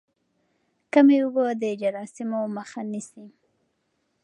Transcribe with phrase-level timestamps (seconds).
[0.93, 3.25] کمې اوبه د جراثیمو مخه نیسي.